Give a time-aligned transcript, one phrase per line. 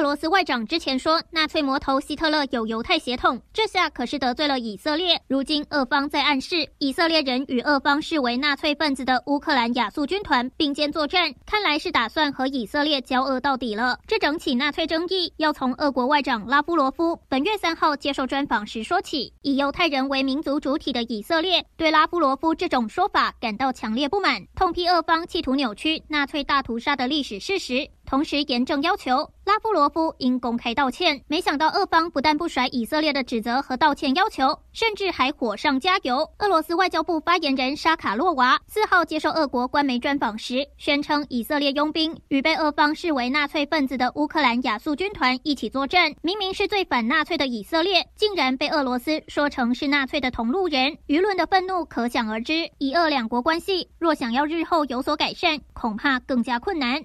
[0.00, 5.20] 俄罗斯外长之前说，纳粹魔头希特勒有犹太血统，这下可是得罪了以色列。
[5.28, 13.98] 如今俄方在暗示，以色列人与俄方视为纳粹分子的乌克兰亚速军团并肩作战，看来是打算和以色列交恶到底了。
[14.06, 19.34] 这整起纳粹争议要从俄国外长拉夫罗夫本月三号接受专访时说起。
[19.42, 27.90] 以犹太人为民族主体的以色列对拉夫罗夫这种说法感到强烈不满，痛批俄方企图扭曲纳粹大屠杀的历史事实。
[28.10, 31.22] 同时严正要求拉夫罗夫应公开道歉。
[31.28, 36.28] 没想到俄方不但不甩以色列的指责和道歉要求，甚至还火上加油。
[36.38, 46.12] 俄罗斯外交部发言人沙卡洛娃四号接受俄国官媒专访时，宣称以色列佣兵与被俄方视为纳粹分子的乌克兰亚速军团一起作战。
[46.20, 52.70] 明明是最反纳粹的以色列，竟然被俄罗斯说成是纳粹的同路人，舆论的愤怒可想而知。
[52.78, 57.04] 以俄两国关系若想要日后有所改善，恐怕更加困难。